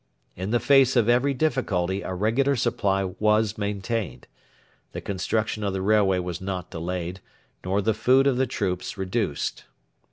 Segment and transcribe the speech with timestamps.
[0.35, 4.25] In the face of every difficulty a regular supply was maintained.
[4.93, 7.19] The construction of the railway was not delayed,
[7.63, 9.65] nor the food of the troops reduced.